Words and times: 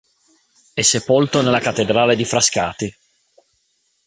È 0.73 0.81
sepolto 0.81 1.43
nella 1.43 1.59
cattedrale 1.59 2.15
di 2.15 2.25
Frascati. 2.25 2.91